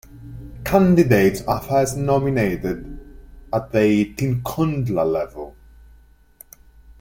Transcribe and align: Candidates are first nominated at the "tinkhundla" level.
Candidates 0.63 1.43
are 1.43 1.61
first 1.61 1.95
nominated 1.95 2.97
at 3.53 3.71
the 3.71 4.11
"tinkhundla" 4.15 5.05
level. 5.05 5.55